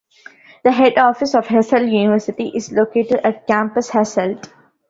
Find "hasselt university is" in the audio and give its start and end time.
1.45-2.71